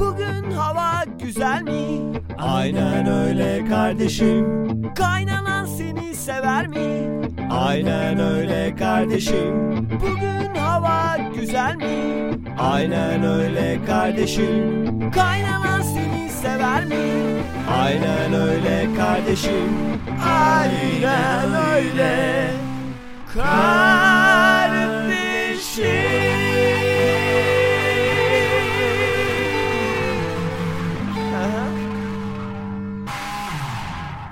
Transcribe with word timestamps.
Bugün 0.00 0.50
hava 0.50 1.04
güzel 1.22 1.62
mi? 1.62 2.12
Aynen 2.38 3.06
öyle 3.06 3.64
kardeşim. 3.68 4.46
Kaynanan 4.94 5.64
seni 5.66 6.14
sever 6.14 6.66
mi? 6.68 7.20
Aynen 7.50 8.20
öyle 8.20 8.74
kardeşim. 8.78 9.88
Bugün 10.00 10.54
hava 10.60 11.16
güzel 11.40 11.76
mi? 11.76 12.30
Aynen 12.58 13.24
öyle 13.24 13.78
kardeşim. 13.86 15.10
Kaynanan 15.10 15.82
seni 15.82 16.30
sever 16.30 16.84
mi? 16.84 16.96
Aynen 17.82 18.32
öyle 18.34 18.88
kardeşim. 18.96 19.72
Aynen 20.26 21.54
öyle 21.74 22.50
kardeşim. 23.34 23.86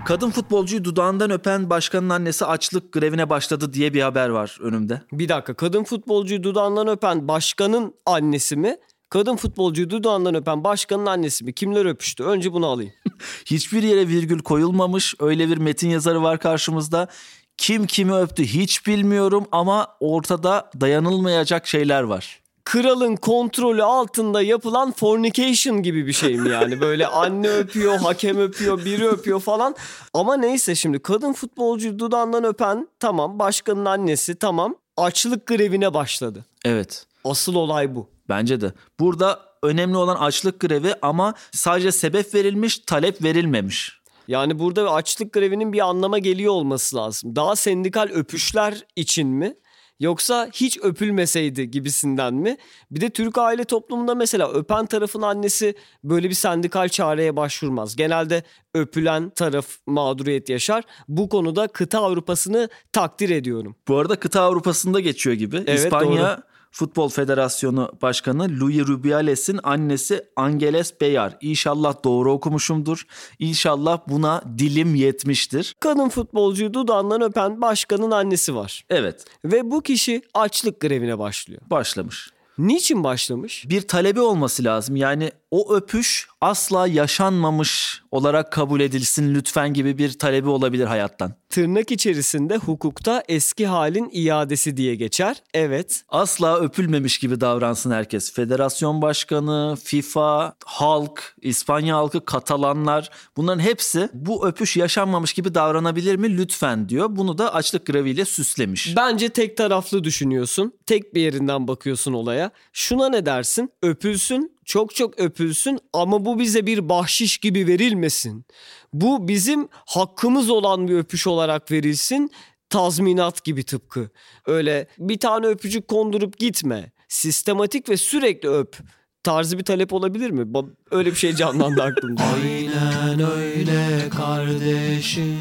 Kadın 0.05 0.31
futbolcuyu 0.31 0.85
dudağından 0.85 1.31
öpen 1.31 1.71
başkanın 1.71 2.09
annesi 2.09 2.45
açlık 2.45 2.93
grevine 2.93 3.31
başladı 3.31 3.73
diye 3.73 3.95
bir 3.95 4.03
haber 4.03 4.29
var 4.29 4.59
önümde. 4.61 5.03
Bir 5.13 5.29
dakika 5.29 5.55
kadın 5.55 5.85
futbolcuyu 5.85 6.43
dudağından 6.43 6.89
öpen 6.89 7.29
başkanın 7.29 7.95
annesi 8.07 8.57
mi? 8.57 8.77
Kadın 9.11 9.37
futbolcuyu 9.37 9.91
dudağından 9.91 10.35
öpen 10.35 10.65
başkanın 10.65 11.07
annesi 11.07 11.45
mi? 11.45 11.53
Kimler 11.53 11.85
öpüştü? 11.85 12.25
Önce 12.25 12.53
bunu 12.53 12.67
alayım. 12.67 12.93
Hiçbir 13.47 13.83
yere 13.83 14.09
virgül 14.09 14.39
koyulmamış 14.39 15.15
öyle 15.21 15.49
bir 15.49 15.57
metin 15.57 15.89
yazarı 15.89 16.23
var 16.23 16.39
karşımızda. 16.39 17.09
Kim 17.57 17.87
kimi 17.87 18.15
öptü 18.15 18.45
hiç 18.45 18.87
bilmiyorum 18.87 19.45
ama 19.53 19.89
ortada 20.01 20.71
dayanılmayacak 20.81 21.67
şeyler 21.67 22.03
var. 22.03 22.44
Kralın 22.65 23.17
kontrolü 23.17 23.83
altında 23.83 24.43
yapılan 24.43 24.93
fornication 24.93 25.83
gibi 25.83 26.07
bir 26.07 26.13
şey 26.13 26.37
mi 26.37 26.51
yani? 26.51 26.81
Böyle 26.81 27.07
anne 27.07 27.49
öpüyor, 27.49 27.97
hakem 27.99 28.39
öpüyor, 28.39 28.85
biri 28.85 29.09
öpüyor 29.09 29.41
falan. 29.41 29.75
Ama 30.15 30.37
neyse 30.37 30.75
şimdi 30.75 30.99
kadın 30.99 31.33
futbolcuyu 31.33 31.99
dudağından 31.99 32.45
öpen 32.45 32.89
tamam 33.01 33.39
başkanın 33.39 33.85
annesi 33.85 34.35
tamam 34.35 34.75
açlık 34.97 35.47
grevine 35.47 35.95
başladı. 35.95 36.45
Evet. 36.65 37.07
Asıl 37.25 37.55
olay 37.55 37.95
bu. 37.95 38.09
Bence 38.29 38.61
de. 38.61 38.73
Burada 39.01 39.41
önemli 39.63 39.97
olan 39.97 40.17
açlık 40.17 40.61
grevi 40.61 40.95
ama 41.03 41.35
sadece 41.53 41.93
sebep 41.93 42.35
verilmiş, 42.35 42.79
talep 42.79 43.23
verilmemiş. 43.23 43.99
Yani 44.29 44.59
burada 44.59 44.93
açlık 44.93 45.33
grevinin 45.33 45.73
bir 45.73 45.81
anlama 45.89 46.19
geliyor 46.19 46.53
olması 46.53 46.97
lazım. 46.97 47.37
Daha 47.37 47.57
sendikal 47.57 48.09
öpüşler 48.15 48.85
için 48.97 49.29
mi? 49.29 49.55
Yoksa 50.05 50.49
hiç 50.53 50.79
öpülmeseydi 50.83 51.71
gibisinden 51.71 52.35
mi? 52.35 52.57
Bir 52.91 53.01
de 53.01 53.11
Türk 53.11 53.39
aile 53.39 53.65
toplumunda 53.65 54.15
mesela 54.15 54.53
öpen 54.53 54.87
tarafın 54.87 55.23
annesi 55.23 55.75
böyle 56.05 56.29
bir 56.29 56.35
sendikal 56.35 56.89
çareye 56.89 57.37
başvurmaz. 57.37 57.97
Genelde 57.97 58.43
öpülen 58.75 59.31
taraf 59.31 59.67
mağduriyet 59.87 60.49
yaşar. 60.49 60.85
Bu 61.09 61.29
konuda 61.29 61.69
kıta 61.69 61.99
Avrupa'sını 62.01 62.69
takdir 62.93 63.31
ediyorum. 63.31 63.77
Bu 63.89 63.99
arada 63.99 64.17
kıta 64.17 64.41
Avrupa'sında 64.41 65.01
geçiyor 65.01 65.37
gibi. 65.37 65.57
Evet, 65.67 65.79
İspanya 65.79 66.37
doğru. 66.37 66.54
Futbol 66.75 67.09
Federasyonu 67.09 67.93
Başkanı 68.03 68.61
Louis 68.61 68.87
Rubiales'in 68.89 69.61
annesi 69.63 70.25
Angeles 70.37 71.01
Beyar. 71.01 71.37
İnşallah 71.41 72.05
doğru 72.05 72.33
okumuşumdur. 72.33 73.07
İnşallah 73.39 73.99
buna 74.09 74.43
dilim 74.59 74.95
yetmiştir. 74.95 75.77
Kadın 75.81 76.09
futbolcuyu 76.09 76.75
dudağından 76.75 77.23
öpen 77.23 77.61
başkanın 77.63 78.11
annesi 78.11 78.55
var. 78.55 78.85
Evet, 78.91 79.25
Ve 79.45 79.71
bu 79.71 79.83
kişi 79.83 80.23
açlık 80.35 80.81
grevine 80.81 81.19
başlıyor. 81.19 81.61
başlamış. 81.71 82.31
Niçin 82.59 83.05
başlamış? 83.05 83.65
Bir 83.69 83.81
talebi 83.81 84.21
olması 84.21 84.65
lazım. 84.65 84.97
Yani 84.97 85.31
o 85.55 85.75
öpüş 85.75 86.29
asla 86.41 86.87
yaşanmamış 86.87 88.03
olarak 88.11 88.53
kabul 88.53 88.81
edilsin 88.81 89.35
lütfen 89.35 89.75
gibi 89.75 89.99
bir 89.99 90.19
talebi 90.19 90.49
olabilir 90.49 90.87
hayattan. 90.87 91.35
Tırnak 91.49 91.91
içerisinde 91.91 92.57
hukukta 92.57 93.23
eski 93.29 93.67
halin 93.67 94.11
iadesi 94.13 94.77
diye 94.77 94.95
geçer. 94.95 95.43
Evet. 95.55 96.05
Asla 96.09 96.61
öpülmemiş 96.61 97.19
gibi 97.19 97.41
davransın 97.41 97.91
herkes. 97.91 98.33
Federasyon 98.33 99.03
başkanı, 99.03 99.77
FIFA, 99.85 100.55
halk, 100.65 101.37
İspanya 101.43 101.97
halkı, 101.97 102.25
Katalanlar 102.25 103.11
bunların 103.37 103.61
hepsi 103.61 104.09
bu 104.13 104.47
öpüş 104.47 104.77
yaşanmamış 104.77 105.33
gibi 105.33 105.55
davranabilir 105.55 106.17
mi 106.17 106.39
lütfen 106.39 106.89
diyor. 106.89 107.07
Bunu 107.11 107.39
da 107.39 107.55
açlık 107.55 107.87
greviyle 107.87 108.25
süslemiş. 108.25 108.97
Bence 108.97 109.29
tek 109.29 109.57
taraflı 109.57 110.05
düşünüyorsun. 110.05 110.73
Tek 110.87 111.15
bir 111.15 111.21
yerinden 111.21 111.69
bakıyorsun 111.69 112.13
olaya. 112.13 112.51
Şuna 112.73 113.09
ne 113.09 113.27
dersin? 113.27 113.73
Öpülsün, 113.83 114.55
çok 114.65 114.95
çok 114.95 115.21
öpülsün 115.21 115.79
ama 115.93 116.25
bu 116.25 116.39
bize 116.39 116.67
bir 116.67 116.89
bahşiş 116.89 117.39
gibi 117.39 117.67
verilmesin. 117.67 118.45
Bu 118.93 119.29
bizim 119.29 119.69
hakkımız 119.73 120.51
olan 120.51 120.89
bir 120.89 120.95
öpüş 120.95 121.27
olarak 121.27 121.71
verilsin. 121.71 122.31
Tazminat 122.71 123.45
gibi 123.45 123.65
tıpkı. 123.65 124.11
Öyle 124.47 124.87
bir 124.99 125.19
tane 125.19 125.47
öpücük 125.47 125.89
kondurup 125.89 126.39
gitme. 126.39 126.93
Sistematik 127.09 127.89
ve 127.89 127.97
sürekli 127.97 128.49
öp 128.49 128.77
tarzı 129.23 129.59
bir 129.59 129.65
talep 129.65 129.93
olabilir 129.93 130.31
mi? 130.31 130.47
Öyle 130.91 131.11
bir 131.11 131.17
şey 131.17 131.35
canlandı 131.35 131.83
aklımda. 131.83 132.23
Aynen 132.23 133.31
öyle 133.31 134.09
kardeşim. 134.11 135.39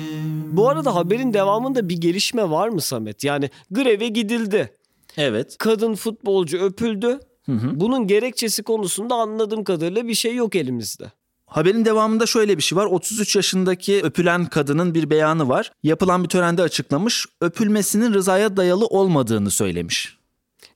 Bu 0.58 0.70
arada 0.70 0.96
haberin 0.96 1.34
devamında 1.34 1.90
bir 1.90 1.98
gelişme 1.98 2.50
var 2.50 2.70
mı 2.70 2.82
Samet? 2.82 3.24
Yani 3.24 3.50
greve 3.72 4.08
gidildi. 4.08 4.78
Evet. 5.18 5.56
kadın 5.60 5.96
futbolcu 5.96 6.58
öpüldü. 6.58 7.20
Bunun 7.48 8.08
gerekçesi 8.08 8.64
konusunda 8.64 9.16
anladığım 9.16 9.64
kadarıyla 9.64 10.08
bir 10.08 10.14
şey 10.14 10.36
yok 10.36 10.56
elimizde. 10.56 11.12
Haberin 11.46 11.86
devamında 11.86 12.26
şöyle 12.26 12.58
bir 12.58 12.64
şey 12.64 12.76
var. 12.76 12.86
33 12.86 13.36
yaşındaki 13.36 14.02
öpülen 14.04 14.46
kadının 14.46 14.96
bir 14.96 15.10
beyanı 15.10 15.50
var. 15.50 15.72
Yapılan 15.84 16.24
bir 16.24 16.30
törende 16.30 16.62
açıklamış. 16.62 17.26
Öpülmesinin 17.42 18.14
rızaya 18.14 18.58
dayalı 18.58 18.86
olmadığını 18.86 19.52
söylemiş. 19.52 20.18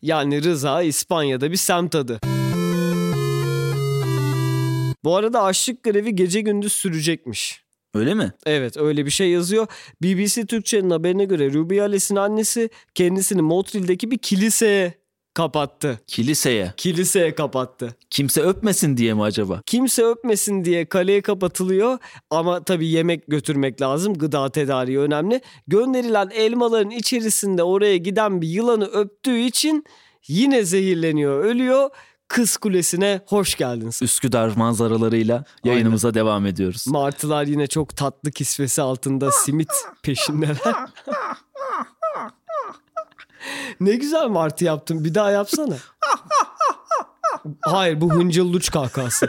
Yani 0.02 0.44
Rıza 0.44 0.82
İspanya'da 0.82 1.52
bir 1.52 1.58
semt 1.58 1.96
adı. 1.96 2.20
Bu 5.04 5.16
arada 5.16 5.44
açlık 5.44 5.84
grevi 5.84 6.16
gece 6.16 6.42
gündüz 6.42 6.74
sürecekmiş. 6.74 7.64
Öyle 7.94 8.14
mi? 8.14 8.34
Evet 8.46 8.78
öyle 8.78 9.06
bir 9.06 9.12
şey 9.12 9.30
yazıyor. 9.30 9.68
BBC 10.02 10.46
Türkçe'nin 10.46 10.90
haberine 10.90 11.26
göre 11.26 11.54
Rubiales'in 11.54 12.16
annesi 12.16 12.70
kendisini 12.96 13.42
Montreal'deki 13.42 14.12
bir 14.12 14.18
kiliseye 14.18 14.94
kapattı. 15.38 16.00
Kiliseye. 16.08 16.74
Kiliseye 16.78 17.36
kapattı. 17.36 17.96
Kimse 18.10 18.42
öpmesin 18.42 18.98
diye 18.98 19.14
mi 19.14 19.24
acaba? 19.24 19.62
Kimse 19.66 20.04
öpmesin 20.06 20.66
diye 20.66 20.86
kaleye 20.86 21.22
kapatılıyor 21.22 21.98
ama 22.30 22.64
tabii 22.64 22.88
yemek 22.88 23.28
götürmek 23.28 23.82
lazım. 23.82 24.14
Gıda 24.14 24.50
tedariği 24.50 25.00
önemli. 25.00 25.42
Gönderilen 25.68 26.30
elmaların 26.34 26.92
içerisinde 26.92 27.64
oraya 27.64 27.98
giden 27.98 28.42
bir 28.42 28.48
yılanı 28.48 28.86
öptüğü 28.86 29.38
için 29.40 29.86
yine 30.28 30.64
zehirleniyor, 30.64 31.44
ölüyor. 31.44 31.90
Kız 32.28 32.58
Kulesi'ne 32.58 33.22
hoş 33.28 33.56
geldin. 33.56 33.92
Üsküdar 34.02 34.56
manzaralarıyla 34.56 35.44
yayınımıza 35.64 36.14
devam 36.14 36.46
ediyoruz. 36.46 36.88
Martılar 36.88 37.44
yine 37.44 37.68
çok 37.68 37.98
tatlı 37.98 38.32
kisvesi 38.32 38.82
altında 38.82 39.32
simit 39.32 39.72
peşindeler. 40.04 40.58
ne 43.80 43.96
güzel 43.96 44.28
martı 44.28 44.66
yaptın. 44.66 45.04
Bir 45.04 45.16
daha 45.16 45.32
yapsana. 45.32 45.76
Hayır 47.62 48.02
bu 48.02 48.14
hıncıl 48.14 48.54
luç 48.54 48.72
kahkası. 48.72 49.28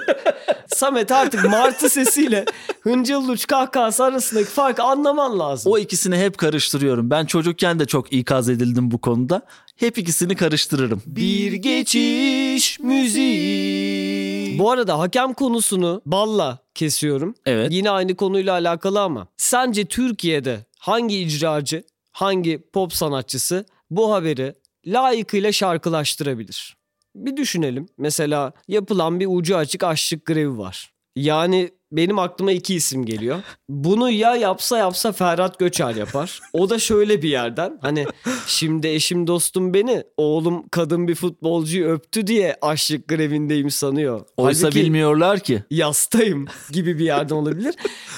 Samet 0.66 1.12
artık 1.12 1.50
martı 1.50 1.90
sesiyle 1.90 2.44
hıncıl 2.80 3.28
uç 3.28 3.46
kahkahası 3.46 4.04
arasındaki 4.04 4.48
farkı 4.48 4.82
anlaman 4.82 5.38
lazım. 5.38 5.72
O 5.72 5.78
ikisini 5.78 6.16
hep 6.16 6.38
karıştırıyorum. 6.38 7.10
Ben 7.10 7.26
çocukken 7.26 7.78
de 7.78 7.86
çok 7.86 8.12
ikaz 8.12 8.48
edildim 8.48 8.90
bu 8.90 8.98
konuda. 9.00 9.42
Hep 9.76 9.98
ikisini 9.98 10.36
karıştırırım. 10.36 11.02
Bir 11.06 11.52
geçiş 11.52 12.80
müziği. 12.80 14.58
Bu 14.58 14.70
arada 14.70 14.98
hakem 14.98 15.34
konusunu 15.34 16.02
balla 16.06 16.58
kesiyorum. 16.74 17.34
Evet. 17.46 17.72
Yine 17.72 17.90
aynı 17.90 18.16
konuyla 18.16 18.52
alakalı 18.52 19.00
ama. 19.00 19.26
Sence 19.36 19.84
Türkiye'de 19.84 20.66
hangi 20.78 21.18
icracı, 21.18 21.82
hangi 22.12 22.58
pop 22.72 22.92
sanatçısı 22.94 23.64
bu 23.90 24.12
haberi 24.12 24.54
layıkıyla 24.86 25.52
şarkılaştırabilir? 25.52 26.76
Bir 27.14 27.36
düşünelim. 27.36 27.88
Mesela 27.98 28.52
yapılan 28.68 29.20
bir 29.20 29.26
ucu 29.30 29.56
açık 29.56 29.84
açlık 29.84 30.26
grevi 30.26 30.58
var. 30.58 30.92
Yani 31.18 31.70
benim 31.92 32.18
aklıma 32.18 32.52
iki 32.52 32.74
isim 32.74 33.04
geliyor. 33.04 33.38
Bunu 33.68 34.10
ya 34.10 34.36
yapsa 34.36 34.78
yapsa 34.78 35.12
Ferhat 35.12 35.58
Göçer 35.58 35.94
yapar. 35.94 36.40
O 36.52 36.70
da 36.70 36.78
şöyle 36.78 37.22
bir 37.22 37.28
yerden 37.28 37.78
hani 37.82 38.06
şimdi 38.46 38.88
eşim 38.88 39.26
dostum 39.26 39.74
beni 39.74 40.04
oğlum 40.16 40.68
kadın 40.68 41.08
bir 41.08 41.14
futbolcuyu 41.14 41.88
öptü 41.88 42.26
diye 42.26 42.56
açlık 42.62 43.08
grevindeyim 43.08 43.70
sanıyor. 43.70 44.20
Oysa 44.36 44.66
Halbuki 44.66 44.80
bilmiyorlar 44.84 45.40
ki. 45.40 45.62
yastayım 45.70 46.46
gibi 46.72 46.98
bir 46.98 47.04
yerden 47.04 47.34
olabilir. 47.34 47.74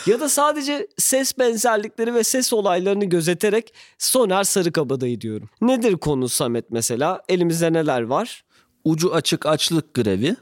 ya 0.07 0.21
da 0.21 0.29
sadece 0.29 0.87
ses 0.99 1.39
benzerlikleri 1.39 2.15
ve 2.15 2.25
ses 2.25 2.53
olaylarını 2.53 3.05
gözeterek 3.05 3.75
Soner 3.99 4.45
Sarıkabadayı 4.45 5.21
diyorum. 5.21 5.49
Nedir 5.63 5.97
konu 5.97 6.29
Samet 6.29 6.71
mesela? 6.71 7.23
Elimizde 7.29 7.73
neler 7.73 8.03
var? 8.03 8.45
Ucu 8.85 9.15
açık 9.15 9.47
açlık 9.47 9.95
grevi, 9.95 10.37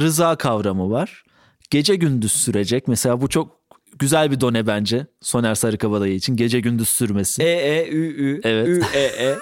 rıza 0.00 0.36
kavramı 0.36 0.90
var. 0.90 1.24
Gece 1.70 1.94
gündüz 1.96 2.32
sürecek. 2.32 2.88
Mesela 2.88 3.20
bu 3.20 3.28
çok 3.28 3.60
güzel 3.98 4.30
bir 4.30 4.40
done 4.40 4.66
bence. 4.66 5.06
Soner 5.20 5.54
Sarıkabadayı 5.54 6.14
için 6.14 6.36
gece 6.36 6.60
gündüz 6.60 6.88
sürmesi. 6.88 7.42
E 7.42 7.50
E 7.50 7.88
Ü 7.88 7.96
Ü 7.96 8.40
Evet. 8.44 8.68
Ü 8.68 8.82
E 8.94 9.00
E 9.04 9.38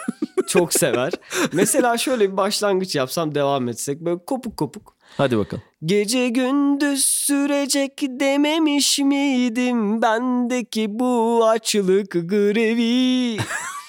çok 0.46 0.74
sever. 0.74 1.12
Mesela 1.52 1.98
şöyle 1.98 2.32
bir 2.32 2.36
başlangıç 2.36 2.94
yapsam 2.94 3.34
devam 3.34 3.68
etsek 3.68 4.00
böyle 4.00 4.24
kopuk 4.26 4.56
kopuk. 4.56 4.96
Hadi 5.16 5.38
bakalım. 5.38 5.62
Gece 5.84 6.28
gündüz 6.28 7.04
sürecek 7.04 8.02
dememiş 8.02 8.98
miydim 8.98 10.02
bendeki 10.02 10.86
bu 10.98 11.46
açlık 11.48 12.12
grevi. 12.12 13.36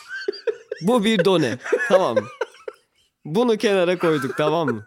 bu 0.82 1.04
bir 1.04 1.26
done 1.26 1.58
tamam 1.90 2.16
mı? 2.16 2.24
Bunu 3.26 3.58
kenara 3.58 3.98
koyduk 3.98 4.38
tamam 4.38 4.68
mı? 4.70 4.86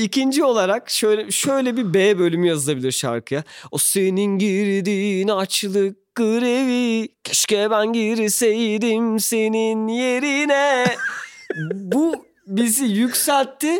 İkinci 0.00 0.44
olarak 0.44 0.90
şöyle 0.90 1.30
şöyle 1.30 1.76
bir 1.76 1.94
B 1.94 2.18
bölümü 2.18 2.48
yazılabilir 2.48 2.92
şarkıya. 2.92 3.44
O 3.70 3.78
senin 3.78 4.38
girdiğin 4.38 5.28
açlık 5.28 6.14
grevi. 6.14 7.08
Keşke 7.24 7.70
ben 7.70 7.92
girseydim 7.92 9.20
senin 9.20 9.88
yerine. 9.88 10.86
Bu 11.74 12.24
bizi 12.46 12.84
yükseltti. 12.84 13.78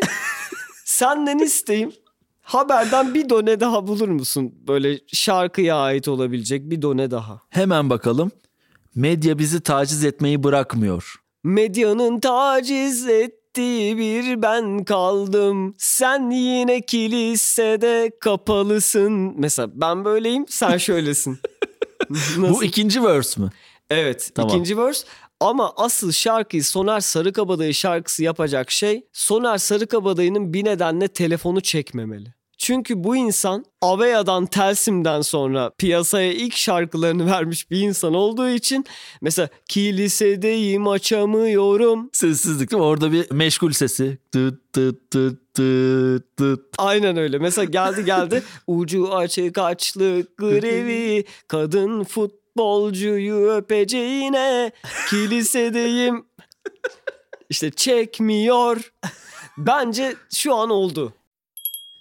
Senden 0.85 1.39
isteyim. 1.39 1.93
Haberden 2.41 3.13
bir 3.13 3.29
done 3.29 3.59
daha 3.59 3.87
bulur 3.87 4.09
musun? 4.09 4.55
Böyle 4.67 4.99
şarkıya 5.07 5.75
ait 5.75 6.07
olabilecek 6.07 6.69
bir 6.69 6.81
done 6.81 7.11
daha. 7.11 7.41
Hemen 7.49 7.89
bakalım. 7.89 8.31
Medya 8.95 9.39
bizi 9.39 9.61
taciz 9.61 10.05
etmeyi 10.05 10.43
bırakmıyor. 10.43 11.15
Medyanın 11.43 12.19
taciz 12.19 13.07
ettiği 13.51 13.97
bir 13.97 14.41
ben 14.41 14.83
kaldım. 14.83 15.73
Sen 15.77 16.29
yine 16.29 16.81
kilisede 16.81 18.11
kapalısın. 18.21 19.33
Mesela 19.37 19.69
ben 19.73 20.05
böyleyim, 20.05 20.45
sen 20.49 20.77
şöylesin. 20.77 21.39
Bu 22.37 22.63
ikinci 22.63 23.03
verse 23.03 23.41
mü? 23.41 23.49
Evet, 23.89 24.31
Tamam. 24.35 24.49
ikinci 24.49 24.77
verse. 24.77 25.07
Ama 25.39 25.73
asıl 25.77 26.11
şarkıyı 26.11 26.63
Soner 26.63 26.99
Sarıkabadayı 26.99 27.73
şarkısı 27.73 28.23
yapacak 28.23 28.71
şey 28.71 29.07
Soner 29.13 29.57
Sarıkabadayı'nın 29.57 30.53
bir 30.53 30.65
nedenle 30.65 31.07
telefonu 31.07 31.61
çekmemeli. 31.61 32.33
Çünkü 32.61 33.03
bu 33.03 33.15
insan 33.15 33.65
Aveya'dan 33.81 34.45
Telsim'den 34.45 35.21
sonra 35.21 35.71
piyasaya 35.77 36.33
ilk 36.33 36.55
şarkılarını 36.55 37.25
vermiş 37.31 37.71
bir 37.71 37.79
insan 37.79 38.13
olduğu 38.13 38.49
için 38.49 38.85
mesela 39.21 39.49
kilisedeyim 39.69 40.87
açamıyorum. 40.87 42.09
Sessizlik 42.13 42.71
değil 42.71 42.79
mi? 42.79 42.85
Orada 42.85 43.11
bir 43.11 43.31
meşgul 43.31 43.71
sesi. 43.71 44.17
Tıt 44.31 44.73
tıt 44.73 45.11
tıt 45.11 45.53
tıt 45.53 46.37
tıt. 46.37 46.59
Aynen 46.77 47.17
öyle. 47.17 47.37
Mesela 47.37 47.65
geldi 47.65 48.05
geldi 48.05 48.43
ucu 48.67 49.13
açık 49.15 49.57
açlık 49.57 50.37
grevi 50.37 51.25
kadın 51.47 52.03
futbolcuyu 52.03 53.49
öpeceğine 53.49 54.71
kilisedeyim. 55.09 56.25
İşte 57.49 57.71
çekmiyor. 57.71 58.93
Bence 59.57 60.15
şu 60.33 60.55
an 60.55 60.69
oldu. 60.69 61.13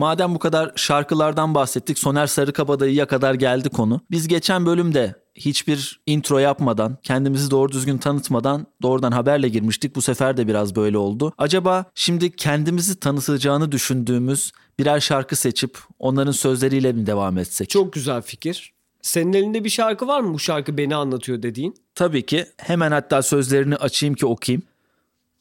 Madem 0.00 0.34
bu 0.34 0.38
kadar 0.38 0.72
şarkılardan 0.76 1.54
bahsettik 1.54 1.98
Soner 1.98 2.26
Sarıkabadayı'ya 2.26 3.06
kadar 3.06 3.34
geldi 3.34 3.68
konu. 3.68 4.00
Biz 4.10 4.28
geçen 4.28 4.66
bölümde 4.66 5.14
hiçbir 5.34 6.00
intro 6.06 6.38
yapmadan, 6.38 6.98
kendimizi 7.02 7.50
doğru 7.50 7.72
düzgün 7.72 7.98
tanıtmadan 7.98 8.66
doğrudan 8.82 9.12
haberle 9.12 9.48
girmiştik. 9.48 9.96
Bu 9.96 10.02
sefer 10.02 10.36
de 10.36 10.48
biraz 10.48 10.76
böyle 10.76 10.98
oldu. 10.98 11.32
Acaba 11.38 11.84
şimdi 11.94 12.36
kendimizi 12.36 13.00
tanıtacağını 13.00 13.72
düşündüğümüz 13.72 14.52
birer 14.78 15.00
şarkı 15.00 15.36
seçip 15.36 15.78
onların 15.98 16.32
sözleriyle 16.32 16.92
mi 16.92 17.06
devam 17.06 17.38
etsek? 17.38 17.70
Çok 17.70 17.92
güzel 17.92 18.22
fikir. 18.22 18.72
Senin 19.02 19.32
elinde 19.32 19.64
bir 19.64 19.70
şarkı 19.70 20.06
var 20.06 20.20
mı 20.20 20.34
bu 20.34 20.38
şarkı 20.38 20.78
beni 20.78 20.96
anlatıyor 20.96 21.42
dediğin? 21.42 21.74
Tabii 21.94 22.26
ki. 22.26 22.46
Hemen 22.56 22.92
hatta 22.92 23.22
sözlerini 23.22 23.76
açayım 23.76 24.14
ki 24.14 24.26
okuyayım. 24.26 24.62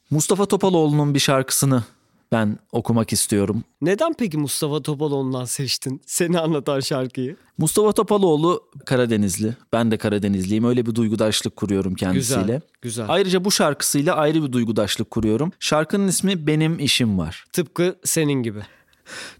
Mustafa 0.10 0.46
Topaloğlu'nun 0.46 1.14
bir 1.14 1.20
şarkısını 1.20 1.84
ben 2.32 2.58
okumak 2.72 3.14
istiyorum. 3.14 3.64
Neden 3.82 4.14
peki 4.14 4.38
Mustafa 4.38 4.82
Topaloğlu'ndan 4.82 5.46
seçtin 5.46 6.02
seni 6.06 6.40
anlatan 6.40 6.80
şarkıyı? 6.80 7.36
Mustafa 7.58 7.92
Topaloğlu 7.92 8.64
Karadenizli. 8.86 9.56
Ben 9.74 9.92
de 9.92 9.98
Karadenizliyim. 9.98 10.64
Öyle 10.64 10.86
bir 10.86 10.96
duygudaşlık 10.96 11.56
kuruyorum 11.56 11.96
kendisiyle. 11.96 12.42
Güzel, 12.42 12.62
güzel. 12.82 13.06
Ayrıca 13.10 13.46
bu 13.46 13.52
şarkısıyla 13.52 14.16
ayrı 14.16 14.44
bir 14.44 14.52
duygudaşlık 14.52 15.12
kuruyorum. 15.12 15.52
Şarkının 15.60 16.08
ismi 16.08 16.48
Benim 16.48 16.80
İşim 16.80 17.18
Var. 17.18 17.46
Tıpkı 17.54 17.96
senin 18.04 18.44
gibi. 18.44 18.60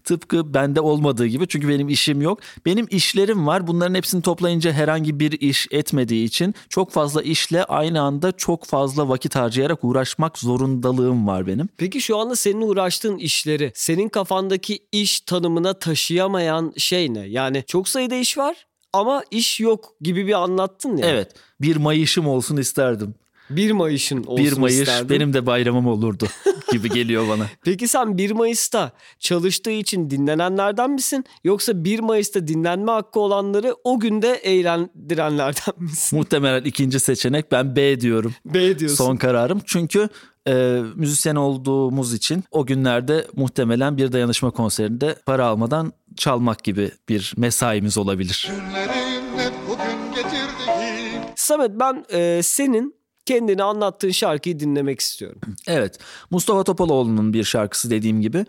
Tıpkı 0.04 0.54
bende 0.54 0.80
olmadığı 0.80 1.26
gibi 1.26 1.48
çünkü 1.48 1.68
benim 1.68 1.88
işim 1.88 2.22
yok. 2.22 2.38
Benim 2.66 2.86
işlerim 2.90 3.46
var. 3.46 3.66
Bunların 3.66 3.94
hepsini 3.94 4.22
toplayınca 4.22 4.72
herhangi 4.72 5.20
bir 5.20 5.32
iş 5.40 5.68
etmediği 5.70 6.24
için 6.24 6.54
çok 6.68 6.92
fazla 6.92 7.22
işle 7.22 7.64
aynı 7.64 8.00
anda 8.00 8.32
çok 8.32 8.64
fazla 8.64 9.08
vakit 9.08 9.36
harcayarak 9.36 9.84
uğraşmak 9.84 10.38
zorundalığım 10.38 11.26
var 11.26 11.46
benim. 11.46 11.68
Peki 11.76 12.00
şu 12.00 12.18
anda 12.18 12.36
senin 12.36 12.62
uğraştığın 12.62 13.16
işleri 13.18 13.72
senin 13.74 14.08
kafandaki 14.08 14.78
iş 14.92 15.20
tanımına 15.20 15.78
taşıyamayan 15.78 16.72
şey 16.76 17.14
ne? 17.14 17.26
Yani 17.26 17.64
çok 17.66 17.88
sayıda 17.88 18.14
iş 18.14 18.38
var 18.38 18.66
ama 18.92 19.22
iş 19.30 19.60
yok 19.60 19.94
gibi 20.00 20.26
bir 20.26 20.42
anlattın 20.42 20.96
ya. 20.96 21.06
Evet 21.06 21.32
bir 21.60 21.76
mayışım 21.76 22.26
olsun 22.26 22.56
isterdim. 22.56 23.14
1 23.50 23.70
Mayıs'ın 23.70 24.24
olsun 24.24 24.44
1 24.44 24.52
Mayıs 24.52 24.80
isterdin. 24.80 25.08
benim 25.08 25.32
de 25.32 25.46
bayramım 25.46 25.86
olurdu 25.86 26.26
gibi 26.72 26.90
geliyor 26.90 27.28
bana. 27.28 27.46
Peki 27.64 27.88
sen 27.88 28.18
1 28.18 28.30
Mayıs'ta 28.30 28.92
çalıştığı 29.18 29.70
için 29.70 30.10
dinlenenlerden 30.10 30.90
misin? 30.90 31.24
Yoksa 31.44 31.84
1 31.84 32.00
Mayıs'ta 32.00 32.46
dinlenme 32.48 32.92
hakkı 32.92 33.20
olanları 33.20 33.76
o 33.84 34.00
günde 34.00 34.32
eğlendirenlerden 34.34 35.74
misin? 35.78 36.18
Muhtemelen 36.18 36.64
ikinci 36.64 37.00
seçenek 37.00 37.52
ben 37.52 37.76
B 37.76 38.00
diyorum. 38.00 38.34
B 38.44 38.78
diyorsun. 38.78 38.96
Son 39.04 39.16
kararım. 39.16 39.60
Çünkü 39.66 40.08
e, 40.48 40.82
müzisyen 40.94 41.36
olduğumuz 41.36 42.14
için 42.14 42.44
o 42.50 42.66
günlerde 42.66 43.26
muhtemelen 43.36 43.96
bir 43.96 44.12
dayanışma 44.12 44.50
konserinde 44.50 45.14
para 45.26 45.46
almadan 45.46 45.92
çalmak 46.16 46.64
gibi 46.64 46.90
bir 47.08 47.34
mesaimiz 47.36 47.98
olabilir. 47.98 48.48
Günlerim 48.50 49.24
hep 49.36 49.52
bugün 49.68 50.14
getirdiğim 50.14 51.22
Samet 51.36 51.70
ben 51.80 52.04
e, 52.12 52.40
senin 52.42 52.99
kendini 53.30 53.62
anlattığın 53.62 54.10
şarkıyı 54.10 54.60
dinlemek 54.60 55.00
istiyorum. 55.00 55.40
Evet. 55.66 55.98
Mustafa 56.30 56.64
Topaloğlu'nun 56.64 57.32
bir 57.32 57.44
şarkısı 57.44 57.90
dediğim 57.90 58.20
gibi. 58.20 58.46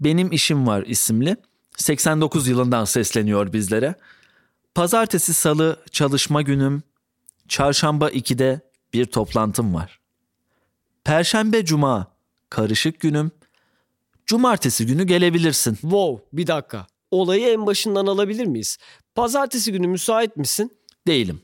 Benim 0.00 0.32
işim 0.32 0.66
var 0.66 0.82
isimli. 0.82 1.36
89 1.76 2.48
yılından 2.48 2.84
sesleniyor 2.84 3.52
bizlere. 3.52 3.94
Pazartesi, 4.74 5.34
salı 5.34 5.76
çalışma 5.90 6.42
günüm. 6.42 6.82
Çarşamba 7.48 8.10
2'de 8.10 8.60
bir 8.92 9.06
toplantım 9.06 9.74
var. 9.74 10.00
Perşembe, 11.04 11.64
cuma 11.64 12.06
karışık 12.50 13.00
günüm. 13.00 13.30
Cumartesi 14.26 14.86
günü 14.86 15.04
gelebilirsin. 15.04 15.74
Wow 15.74 16.24
bir 16.32 16.46
dakika. 16.46 16.86
Olayı 17.10 17.46
en 17.46 17.66
başından 17.66 18.06
alabilir 18.06 18.46
miyiz? 18.46 18.78
Pazartesi 19.14 19.72
günü 19.72 19.86
müsait 19.86 20.36
misin? 20.36 20.72
Değilim. 21.06 21.40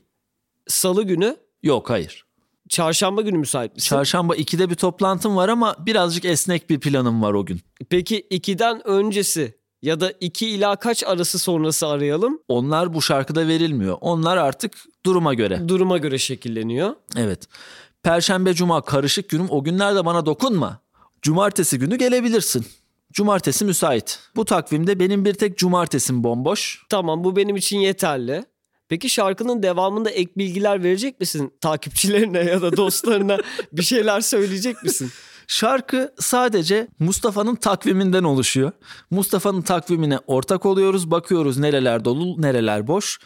Salı 0.67 1.03
günü, 1.03 1.37
Yok 1.63 1.89
hayır. 1.89 2.25
Çarşamba 2.69 3.21
günü 3.21 3.37
müsait 3.37 3.75
misin? 3.75 3.89
Çarşamba 3.89 4.35
2'de 4.35 4.69
bir 4.69 4.75
toplantım 4.75 5.35
var 5.35 5.49
ama 5.49 5.75
birazcık 5.79 6.25
esnek 6.25 6.69
bir 6.69 6.79
planım 6.79 7.21
var 7.21 7.33
o 7.33 7.45
gün. 7.45 7.61
Peki 7.89 8.27
2'den 8.31 8.87
öncesi 8.87 9.57
ya 9.81 9.99
da 9.99 10.11
2 10.11 10.49
ila 10.49 10.75
kaç 10.75 11.03
arası 11.03 11.39
sonrası 11.39 11.87
arayalım? 11.87 12.39
Onlar 12.47 12.93
bu 12.93 13.01
şarkıda 13.01 13.47
verilmiyor. 13.47 13.97
Onlar 14.01 14.37
artık 14.37 14.73
duruma 15.05 15.33
göre. 15.33 15.67
Duruma 15.67 15.97
göre 15.97 16.17
şekilleniyor. 16.17 16.95
Evet. 17.17 17.47
Perşembe, 18.03 18.53
cuma 18.53 18.81
karışık 18.81 19.29
günüm. 19.29 19.47
O 19.49 19.63
günlerde 19.63 20.05
bana 20.05 20.25
dokunma. 20.25 20.79
Cumartesi 21.21 21.79
günü 21.79 21.97
gelebilirsin. 21.97 22.65
Cumartesi 23.13 23.65
müsait. 23.65 24.19
Bu 24.35 24.45
takvimde 24.45 24.99
benim 24.99 25.25
bir 25.25 25.33
tek 25.33 25.57
cumartesim 25.57 26.23
bomboş. 26.23 26.85
Tamam 26.89 27.23
bu 27.23 27.35
benim 27.35 27.55
için 27.55 27.77
yeterli. 27.77 28.45
Peki 28.93 29.09
şarkının 29.09 29.63
devamında 29.63 30.09
ek 30.09 30.31
bilgiler 30.37 30.83
verecek 30.83 31.19
misin 31.19 31.53
takipçilerine 31.61 32.39
ya 32.39 32.61
da 32.61 32.77
dostlarına 32.77 33.37
bir 33.71 33.81
şeyler 33.81 34.21
söyleyecek 34.21 34.83
misin? 34.83 35.11
Şarkı 35.47 36.13
sadece 36.19 36.87
Mustafa'nın 36.99 37.55
takviminden 37.55 38.23
oluşuyor. 38.23 38.71
Mustafa'nın 39.11 39.61
takvimine 39.61 40.19
ortak 40.27 40.65
oluyoruz, 40.65 41.11
bakıyoruz 41.11 41.57
nereler 41.57 42.05
dolu, 42.05 42.41
nereler 42.41 42.87
boş. 42.87 43.19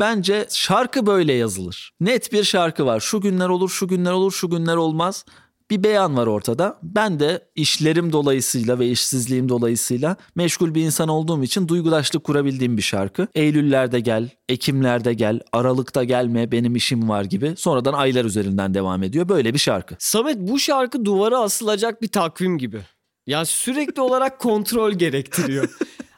Bence 0.00 0.46
şarkı 0.50 1.06
böyle 1.06 1.32
yazılır. 1.32 1.92
Net 2.00 2.32
bir 2.32 2.44
şarkı 2.44 2.86
var. 2.86 3.00
Şu 3.00 3.20
günler 3.20 3.48
olur, 3.48 3.68
şu 3.68 3.88
günler 3.88 4.12
olur, 4.12 4.32
şu 4.32 4.50
günler 4.50 4.76
olmaz. 4.76 5.24
Bir 5.70 5.84
beyan 5.84 6.16
var 6.16 6.26
ortada. 6.26 6.78
Ben 6.82 7.20
de 7.20 7.48
işlerim 7.54 8.12
dolayısıyla 8.12 8.78
ve 8.78 8.88
işsizliğim 8.88 9.48
dolayısıyla 9.48 10.16
meşgul 10.34 10.74
bir 10.74 10.82
insan 10.82 11.08
olduğum 11.08 11.42
için 11.42 11.68
duygudaşlık 11.68 12.24
kurabildiğim 12.24 12.76
bir 12.76 12.82
şarkı. 12.82 13.28
Eylüllerde 13.34 14.00
gel, 14.00 14.30
Ekimlerde 14.48 15.14
gel, 15.14 15.40
Aralıkta 15.52 16.04
gelme 16.04 16.52
benim 16.52 16.76
işim 16.76 17.08
var 17.08 17.24
gibi. 17.24 17.54
Sonradan 17.56 17.92
aylar 17.92 18.24
üzerinden 18.24 18.74
devam 18.74 19.02
ediyor. 19.02 19.28
Böyle 19.28 19.54
bir 19.54 19.58
şarkı. 19.58 19.96
Samet 19.98 20.36
bu 20.38 20.58
şarkı 20.58 21.04
duvara 21.04 21.38
asılacak 21.38 22.02
bir 22.02 22.08
takvim 22.08 22.58
gibi. 22.58 22.80
Ya 23.26 23.44
sürekli 23.44 24.02
olarak 24.02 24.38
kontrol 24.40 24.92
gerektiriyor. 24.92 25.68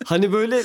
hani 0.04 0.32
böyle 0.32 0.62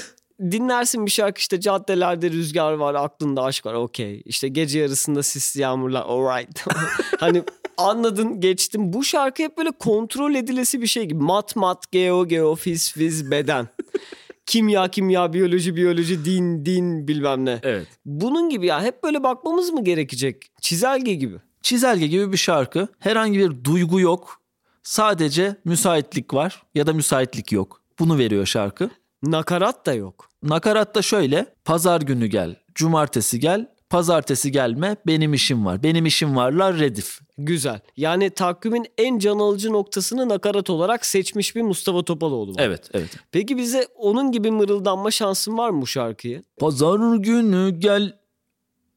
dinlersin 0.51 1.05
bir 1.05 1.11
şarkı 1.11 1.39
işte 1.39 1.59
caddelerde 1.59 2.29
rüzgar 2.29 2.73
var 2.73 2.95
aklında 2.95 3.43
aşk 3.43 3.65
var 3.65 3.73
okey. 3.73 4.21
İşte 4.25 4.47
gece 4.47 4.79
yarısında 4.79 5.23
sisli 5.23 5.61
yağmurlar 5.61 6.03
alright. 6.07 6.65
hani 7.19 7.43
anladın 7.77 8.39
geçtim. 8.39 8.93
Bu 8.93 9.03
şarkı 9.03 9.43
hep 9.43 9.57
böyle 9.57 9.71
kontrol 9.71 10.35
edilesi 10.35 10.81
bir 10.81 10.87
şey 10.87 11.05
gibi. 11.05 11.23
Mat 11.23 11.55
mat 11.55 11.91
geo 11.91 12.27
geo 12.27 12.55
fiz 12.55 12.93
fiz 12.93 13.31
beden. 13.31 13.67
kimya 14.45 14.87
kimya 14.87 15.33
biyoloji 15.33 15.75
biyoloji 15.75 16.25
din 16.25 16.65
din 16.65 17.07
bilmem 17.07 17.45
ne. 17.45 17.59
Evet. 17.63 17.87
Bunun 18.05 18.49
gibi 18.49 18.65
ya 18.65 18.83
hep 18.83 19.03
böyle 19.03 19.23
bakmamız 19.23 19.69
mı 19.69 19.83
gerekecek? 19.83 20.51
Çizelge 20.61 21.13
gibi. 21.13 21.35
Çizelge 21.61 22.07
gibi 22.07 22.31
bir 22.31 22.37
şarkı. 22.37 22.87
Herhangi 22.99 23.39
bir 23.39 23.63
duygu 23.63 23.99
yok. 23.99 24.41
Sadece 24.83 25.55
müsaitlik 25.65 26.33
var 26.33 26.63
ya 26.75 26.87
da 26.87 26.93
müsaitlik 26.93 27.51
yok. 27.51 27.81
Bunu 27.99 28.17
veriyor 28.17 28.45
şarkı. 28.45 28.89
Nakarat 29.23 29.85
da 29.85 29.93
yok. 29.93 30.29
Nakarat 30.43 30.95
da 30.95 31.01
şöyle. 31.01 31.55
Pazar 31.65 32.01
günü 32.01 32.27
gel, 32.27 32.55
cumartesi 32.75 33.39
gel, 33.39 33.67
pazartesi 33.89 34.51
gelme, 34.51 34.95
benim 35.07 35.33
işim 35.33 35.65
var. 35.65 35.83
Benim 35.83 36.05
işim 36.05 36.35
varlar 36.35 36.79
redif. 36.79 37.19
Güzel. 37.37 37.79
Yani 37.97 38.29
takvimin 38.29 38.85
en 38.97 39.19
can 39.19 39.39
alıcı 39.39 39.73
noktasını 39.73 40.29
nakarat 40.29 40.69
olarak 40.69 41.05
seçmiş 41.05 41.55
bir 41.55 41.61
Mustafa 41.61 42.03
Topaloğlu 42.03 42.51
var. 42.51 42.61
Evet, 42.63 42.89
evet. 42.93 43.09
Peki 43.31 43.57
bize 43.57 43.87
onun 43.95 44.31
gibi 44.31 44.51
mırıldanma 44.51 45.11
şansın 45.11 45.57
var 45.57 45.69
mı 45.69 45.81
bu 45.81 45.87
şarkıyı? 45.87 46.43
Pazar 46.57 47.15
günü 47.15 47.79
gel, 47.79 48.19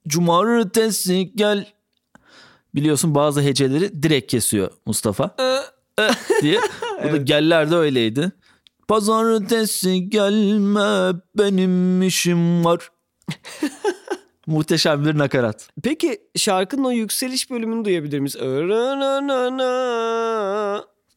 cumartesi 0.09 1.33
gel. 1.35 1.67
Biliyorsun 2.75 3.15
bazı 3.15 3.41
heceleri 3.43 4.03
direkt 4.03 4.31
kesiyor 4.31 4.71
Mustafa. 4.87 5.37
Diye. 6.43 6.61
Bu 7.05 7.13
da 7.13 7.17
geller 7.17 7.71
de 7.71 7.77
öyleydi. 7.77 8.33
Pazartesi 8.89 10.11
gelme 10.11 11.21
benim 11.39 12.03
işim 12.03 12.65
var. 12.65 12.91
Muhteşem 14.49 15.05
bir 15.05 15.19
nakarat. 15.19 15.69
Peki 15.83 16.21
şarkının 16.37 16.85
o 16.85 16.91
yükseliş 16.91 17.51
bölümünü 17.51 17.85
duyabilir 17.85 18.19
miyiz? 18.19 18.37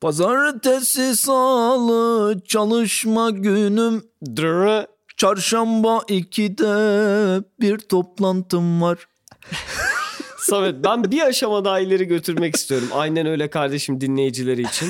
Pazartesi 0.02 1.16
salı 1.16 2.42
çalışma 2.48 3.30
günüm. 3.30 4.04
Drı. 4.36 4.88
Çarşamba 5.18 5.98
2'de 5.98 7.44
bir 7.60 7.78
toplantım 7.78 8.82
var. 8.82 9.08
Samet 10.38 10.84
ben 10.84 11.12
bir 11.12 11.22
aşama 11.22 11.66
daha 11.66 11.80
ileri 11.80 12.06
götürmek 12.06 12.56
istiyorum. 12.56 12.88
Aynen 12.94 13.26
öyle 13.26 13.50
kardeşim 13.50 14.02
dinleyicileri 14.02 14.62
için. 14.62 14.90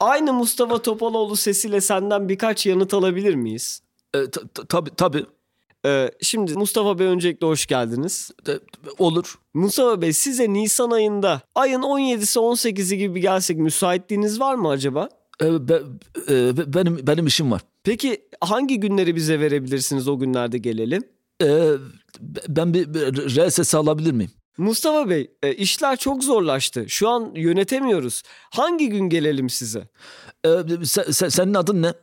Aynı 0.00 0.32
Mustafa 0.32 0.82
Topaloğlu 0.82 1.36
sesiyle 1.36 1.80
senden 1.80 2.28
birkaç 2.28 2.66
yanıt 2.66 2.94
alabilir 2.94 3.34
miyiz? 3.34 3.82
E, 4.14 4.18
tabii 4.68 4.90
tabii 4.96 5.26
Ee, 5.86 6.10
şimdi 6.22 6.54
Mustafa 6.54 6.98
Bey 6.98 7.06
öncelikle 7.06 7.46
hoş 7.46 7.66
geldiniz. 7.66 8.30
Olur. 8.98 9.34
Mustafa 9.54 10.02
Bey 10.02 10.12
size 10.12 10.52
Nisan 10.52 10.90
ayında 10.90 11.40
ayın 11.54 11.82
17'si 11.82 12.38
18'i 12.38 12.98
gibi 12.98 13.20
gelsek 13.20 13.56
müsaitliğiniz 13.56 14.40
var 14.40 14.54
mı 14.54 14.68
acaba? 14.68 15.08
E, 15.42 15.68
be- 15.68 15.82
e, 16.28 16.56
be- 16.56 16.74
benim 16.74 17.06
benim 17.06 17.26
işim 17.26 17.50
var. 17.50 17.60
Peki 17.84 18.22
hangi 18.40 18.80
günleri 18.80 19.16
bize 19.16 19.40
verebilirsiniz 19.40 20.08
o 20.08 20.18
günlerde 20.18 20.58
gelelim? 20.58 21.02
E, 21.42 21.46
be- 22.20 22.40
ben 22.48 22.74
bir, 22.74 22.94
bir 22.94 23.28
RSS 23.48 23.74
alabilir 23.74 24.12
miyim? 24.12 24.30
Mustafa 24.58 25.10
Bey 25.10 25.30
e, 25.42 25.54
işler 25.54 25.96
çok 25.96 26.24
zorlaştı. 26.24 26.84
Şu 26.88 27.08
an 27.08 27.32
yönetemiyoruz. 27.34 28.22
Hangi 28.50 28.88
gün 28.88 29.08
gelelim 29.08 29.50
size? 29.50 29.88
E, 30.44 30.48
sen- 30.84 31.10
sen- 31.10 31.28
senin 31.28 31.54
adın 31.54 31.82
ne? 31.82 31.92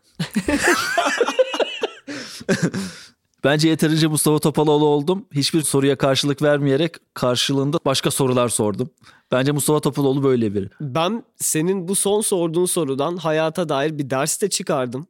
Bence 3.45 3.69
yeterince 3.69 4.07
Mustafa 4.07 4.39
Topaloğlu 4.39 4.85
oldum. 4.85 5.25
Hiçbir 5.31 5.61
soruya 5.61 5.97
karşılık 5.97 6.41
vermeyerek 6.41 6.95
karşılığında 7.13 7.79
başka 7.85 8.11
sorular 8.11 8.49
sordum. 8.49 8.89
Bence 9.31 9.51
Mustafa 9.51 9.79
Topaloğlu 9.79 10.23
böyle 10.23 10.53
biri. 10.53 10.69
Ben 10.81 11.23
senin 11.35 11.87
bu 11.87 11.95
son 11.95 12.21
sorduğun 12.21 12.65
sorudan 12.65 13.17
hayata 13.17 13.69
dair 13.69 13.97
bir 13.97 14.09
ders 14.09 14.41
de 14.41 14.49
çıkardım. 14.49 15.07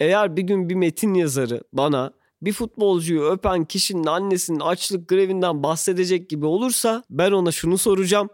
Eğer 0.00 0.36
bir 0.36 0.42
gün 0.42 0.68
bir 0.68 0.74
metin 0.74 1.14
yazarı 1.14 1.62
bana 1.72 2.12
bir 2.42 2.52
futbolcuyu 2.52 3.22
öpen 3.22 3.64
kişinin 3.64 4.06
annesinin 4.06 4.60
açlık 4.60 5.08
grevinden 5.08 5.62
bahsedecek 5.62 6.30
gibi 6.30 6.46
olursa 6.46 7.02
ben 7.10 7.32
ona 7.32 7.52
şunu 7.52 7.78
soracağım. 7.78 8.28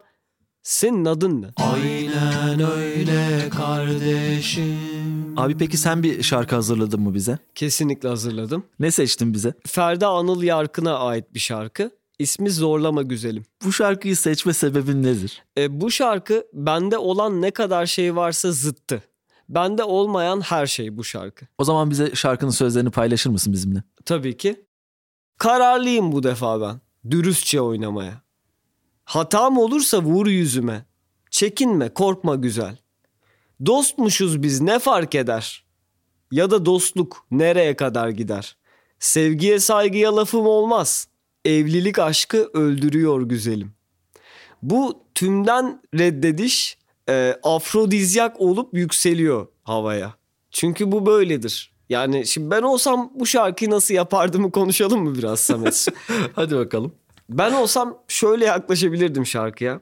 Senin 0.63 1.05
adın 1.05 1.43
ne? 1.43 1.47
Aynen 1.57 2.71
öyle 2.71 3.49
kardeşim. 3.49 4.96
Abi 5.37 5.59
peki 5.59 5.77
sen 5.77 6.03
bir 6.03 6.23
şarkı 6.23 6.55
hazırladın 6.55 7.01
mı 7.01 7.15
bize? 7.15 7.39
Kesinlikle 7.55 8.09
hazırladım. 8.09 8.65
Ne 8.79 8.91
seçtin 8.91 9.35
bize? 9.35 9.55
Ferda 9.67 10.09
Anıl 10.09 10.43
Yarkın'a 10.43 10.99
ait 10.99 11.35
bir 11.35 11.39
şarkı. 11.41 11.91
İsmi 12.19 12.51
Zorlama 12.51 13.03
Güzelim. 13.03 13.45
Bu 13.65 13.73
şarkıyı 13.73 14.17
seçme 14.17 14.53
sebebin 14.53 15.03
nedir? 15.03 15.43
E, 15.59 15.81
bu 15.81 15.91
şarkı 15.91 16.47
bende 16.53 16.99
olan 16.99 17.43
ne 17.43 17.51
kadar 17.51 17.87
şey 17.87 18.17
varsa 18.17 18.53
zıttı. 18.53 19.03
Bende 19.49 19.85
olmayan 19.85 20.41
her 20.41 20.67
şey 20.67 20.97
bu 20.97 21.05
şarkı. 21.05 21.47
O 21.59 21.65
zaman 21.65 21.91
bize 21.91 22.15
şarkının 22.15 22.51
sözlerini 22.51 22.91
paylaşır 22.91 23.31
mısın 23.31 23.53
bizimle? 23.53 23.83
Tabii 24.05 24.37
ki. 24.37 24.65
Kararlıyım 25.39 26.13
bu 26.13 26.23
defa 26.23 26.61
ben. 26.61 26.81
Dürüstçe 27.11 27.61
oynamaya. 27.61 28.23
Hatam 29.05 29.59
olursa 29.59 30.03
vur 30.03 30.27
yüzüme. 30.27 30.87
Çekinme, 31.31 31.89
korkma 31.95 32.35
güzel. 32.35 32.79
Dostmuşuz 33.67 34.43
biz 34.43 34.61
ne 34.61 34.79
fark 34.79 35.15
eder? 35.15 35.65
Ya 36.31 36.51
da 36.51 36.67
dostluk 36.67 37.27
nereye 37.31 37.77
kadar 37.77 38.09
gider? 38.09 38.57
Sevgiye 38.99 39.59
saygıya 39.59 40.17
lafım 40.17 40.47
olmaz. 40.47 41.09
Evlilik 41.45 41.99
aşkı 41.99 42.51
öldürüyor 42.55 43.23
güzelim. 43.23 43.73
Bu 44.63 45.03
tümden 45.15 45.83
reddediş 45.95 46.79
e, 47.09 47.37
afrodizyak 47.43 48.41
olup 48.41 48.75
yükseliyor 48.75 49.47
havaya. 49.63 50.15
Çünkü 50.51 50.93
bu 50.93 51.07
böyledir. 51.07 51.73
Yani 51.89 52.27
şimdi 52.27 52.51
ben 52.51 52.63
olsam 52.63 53.13
bu 53.15 53.27
şarkıyı 53.27 53.71
nasıl 53.71 53.95
yapardımı 53.95 54.51
konuşalım 54.51 55.03
mı 55.03 55.15
biraz 55.15 55.41
Samet? 55.41 55.87
Hadi 56.35 56.57
bakalım. 56.57 56.95
Ben 57.29 57.53
olsam 57.53 57.99
şöyle 58.09 58.45
yaklaşabilirdim 58.45 59.27
şarkıya. 59.27 59.81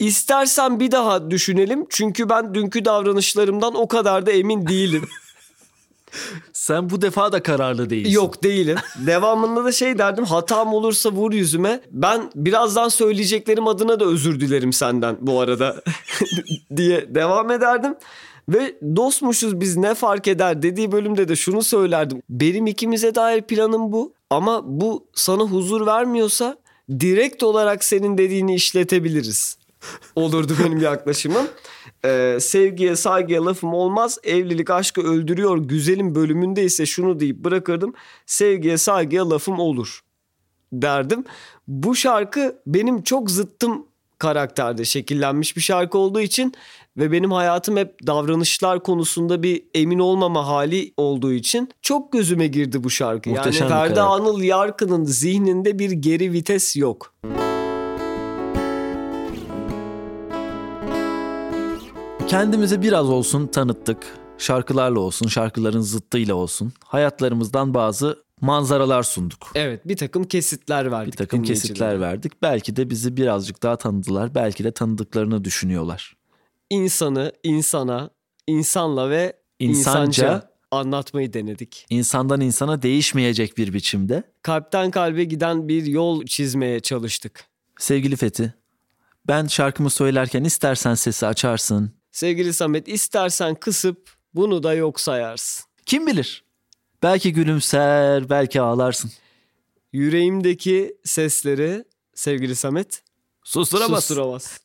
İstersen 0.00 0.80
bir 0.80 0.90
daha 0.90 1.30
düşünelim 1.30 1.86
çünkü 1.90 2.28
ben 2.28 2.54
dünkü 2.54 2.84
davranışlarımdan 2.84 3.74
o 3.74 3.88
kadar 3.88 4.26
da 4.26 4.30
emin 4.30 4.66
değilim. 4.66 5.08
Sen 6.52 6.90
bu 6.90 7.02
defa 7.02 7.32
da 7.32 7.42
kararlı 7.42 7.90
değilsin. 7.90 8.12
Yok 8.12 8.44
değilim. 8.44 8.76
Devamında 9.06 9.64
da 9.64 9.72
şey 9.72 9.98
derdim 9.98 10.24
hatam 10.24 10.74
olursa 10.74 11.10
vur 11.12 11.32
yüzüme. 11.32 11.80
Ben 11.90 12.30
birazdan 12.34 12.88
söyleyeceklerim 12.88 13.68
adına 13.68 14.00
da 14.00 14.04
özür 14.04 14.40
dilerim 14.40 14.72
senden 14.72 15.16
bu 15.20 15.40
arada 15.40 15.82
diye 16.76 17.14
devam 17.14 17.50
ederdim. 17.50 17.94
Ve 18.48 18.76
dostmuşuz 18.96 19.60
biz 19.60 19.76
ne 19.76 19.94
fark 19.94 20.28
eder 20.28 20.62
dediği 20.62 20.92
bölümde 20.92 21.28
de 21.28 21.36
şunu 21.36 21.62
söylerdim. 21.62 22.22
Benim 22.28 22.66
ikimize 22.66 23.14
dair 23.14 23.42
planım 23.42 23.92
bu 23.92 24.12
ama 24.30 24.60
bu 24.80 25.06
sana 25.14 25.42
huzur 25.42 25.86
vermiyorsa 25.86 26.56
direkt 27.00 27.42
olarak 27.42 27.84
senin 27.84 28.18
dediğini 28.18 28.54
işletebiliriz. 28.54 29.59
Olurdu 30.14 30.52
benim 30.64 30.78
yaklaşımım. 30.78 31.46
Ee, 32.04 32.38
sevgiye 32.40 32.96
saygıya 32.96 33.46
lafım 33.46 33.74
olmaz. 33.74 34.18
Evlilik 34.24 34.70
aşkı 34.70 35.02
öldürüyor. 35.02 35.58
Güzelim 35.58 36.14
bölümünde 36.14 36.64
ise 36.64 36.86
şunu 36.86 37.20
deyip 37.20 37.36
bırakırdım. 37.36 37.94
Sevgiye 38.26 38.78
saygıya 38.78 39.30
lafım 39.30 39.58
olur 39.58 40.00
derdim. 40.72 41.24
Bu 41.68 41.96
şarkı 41.96 42.56
benim 42.66 43.02
çok 43.02 43.30
zıttım 43.30 43.86
karakterde 44.18 44.84
şekillenmiş 44.84 45.56
bir 45.56 45.62
şarkı 45.62 45.98
olduğu 45.98 46.20
için 46.20 46.54
ve 46.96 47.12
benim 47.12 47.32
hayatım 47.32 47.76
hep 47.76 48.06
davranışlar 48.06 48.82
konusunda 48.82 49.42
bir 49.42 49.62
emin 49.74 49.98
olmama 49.98 50.46
hali 50.46 50.92
olduğu 50.96 51.32
için 51.32 51.68
çok 51.82 52.12
gözüme 52.12 52.46
girdi 52.46 52.84
bu 52.84 52.90
şarkı. 52.90 53.30
Muhteşem 53.30 53.68
yani 53.68 53.78
karakter. 53.78 54.02
Anıl 54.02 54.42
Yarkın'ın 54.42 55.04
zihninde 55.04 55.78
bir 55.78 55.90
geri 55.90 56.32
vites 56.32 56.76
yok. 56.76 57.14
Kendimizi 62.30 62.82
biraz 62.82 63.10
olsun 63.10 63.46
tanıttık. 63.46 64.18
Şarkılarla 64.38 65.00
olsun, 65.00 65.28
şarkıların 65.28 65.80
zıttıyla 65.80 66.34
olsun. 66.34 66.72
Hayatlarımızdan 66.84 67.74
bazı 67.74 68.24
manzaralar 68.40 69.02
sunduk. 69.02 69.52
Evet 69.54 69.88
bir 69.88 69.96
takım 69.96 70.24
kesitler 70.24 70.90
verdik. 70.90 71.12
Bir 71.12 71.16
takım 71.16 71.42
kesitler 71.42 72.00
verdik. 72.00 72.42
Belki 72.42 72.76
de 72.76 72.90
bizi 72.90 73.16
birazcık 73.16 73.62
daha 73.62 73.76
tanıdılar. 73.76 74.34
Belki 74.34 74.64
de 74.64 74.72
tanıdıklarını 74.72 75.44
düşünüyorlar. 75.44 76.16
İnsanı 76.70 77.32
insana, 77.42 78.10
insanla 78.46 79.10
ve 79.10 79.36
İnsanca- 79.60 79.70
insanca 79.70 80.50
anlatmayı 80.70 81.32
denedik. 81.32 81.86
İnsandan 81.90 82.40
insana 82.40 82.82
değişmeyecek 82.82 83.58
bir 83.58 83.72
biçimde. 83.72 84.22
Kalpten 84.42 84.90
kalbe 84.90 85.24
giden 85.24 85.68
bir 85.68 85.86
yol 85.86 86.24
çizmeye 86.26 86.80
çalıştık. 86.80 87.44
Sevgili 87.78 88.16
Fethi, 88.16 88.54
ben 89.28 89.46
şarkımı 89.46 89.90
söylerken 89.90 90.44
istersen 90.44 90.94
sesi 90.94 91.26
açarsın. 91.26 91.99
Sevgili 92.12 92.52
Samet 92.52 92.88
istersen 92.88 93.54
kısıp 93.54 94.10
bunu 94.34 94.62
da 94.62 94.74
yok 94.74 95.00
sayarsın. 95.00 95.66
Kim 95.86 96.06
bilir? 96.06 96.44
Belki 97.02 97.32
gülümser, 97.32 98.30
belki 98.30 98.60
ağlarsın. 98.60 99.10
Yüreğimdeki 99.92 100.96
sesleri 101.04 101.84
sevgili 102.14 102.56
Samet 102.56 103.02
Susturamaz. 103.44 104.04
susturamaz. 104.04 104.60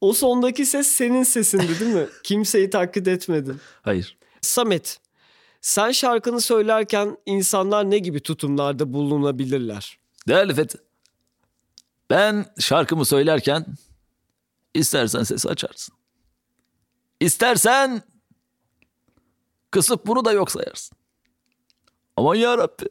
o 0.00 0.12
sondaki 0.12 0.66
ses 0.66 0.86
senin 0.86 1.22
sesindi 1.22 1.80
değil 1.80 1.94
mi? 1.94 2.06
Kimseyi 2.24 2.70
taklit 2.70 3.08
etmedin. 3.08 3.60
Hayır. 3.82 4.16
Samet, 4.40 5.00
sen 5.60 5.90
şarkını 5.90 6.40
söylerken 6.40 7.16
insanlar 7.26 7.90
ne 7.90 7.98
gibi 7.98 8.20
tutumlarda 8.20 8.92
bulunabilirler? 8.92 9.98
Değerli 10.28 10.54
Fethi, 10.54 10.78
ben 12.10 12.46
şarkımı 12.58 13.04
söylerken 13.04 13.66
istersen 14.74 15.22
sesi 15.22 15.48
açarsın. 15.48 15.94
İstersen 17.20 18.02
kısıp 19.70 20.06
bunu 20.06 20.24
da 20.24 20.32
yok 20.32 20.50
sayarsın. 20.50 20.98
Aman 22.16 22.34
ya 22.34 22.58
Rabbi. 22.58 22.84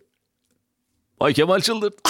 Bay 1.19 1.34
Kemal 1.34 1.60
çıldırdı. 1.60 1.95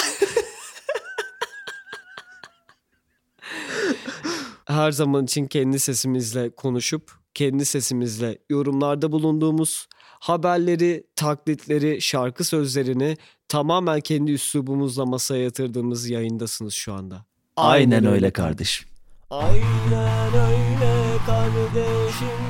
Her 4.64 4.92
zaman 4.92 5.24
için 5.24 5.46
kendi 5.46 5.78
sesimizle 5.78 6.54
konuşup 6.54 7.12
kendi 7.34 7.64
sesimizle 7.64 8.38
yorumlarda 8.50 9.12
bulunduğumuz 9.12 9.88
haberleri, 10.20 11.06
taklitleri, 11.16 12.02
şarkı 12.02 12.44
sözlerini 12.44 13.16
tamamen 13.54 14.00
kendi 14.00 14.32
üslubumuzla 14.32 15.06
masaya 15.06 15.42
yatırdığımız 15.42 16.08
yayındasınız 16.08 16.74
şu 16.74 16.94
anda. 16.94 17.24
Aynen 17.56 18.06
öyle 18.06 18.30
kardeşim. 18.30 18.88
Aynen 19.30 20.34
öyle 20.34 21.18
kardeşim. 21.26 22.40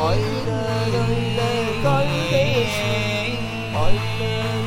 Aynen 0.01 0.93
öyle 1.09 1.83
kardeşim. 1.83 3.37
Aynen 3.77 4.66